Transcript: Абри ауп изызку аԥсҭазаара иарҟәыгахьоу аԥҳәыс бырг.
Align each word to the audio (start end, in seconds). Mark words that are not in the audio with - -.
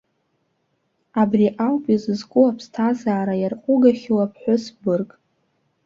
Абри 1.21 1.47
ауп 1.67 1.83
изызку 1.93 2.45
аԥсҭазаара 2.49 3.33
иарҟәыгахьоу 3.41 4.19
аԥҳәыс 4.25 4.63
бырг. 4.81 5.09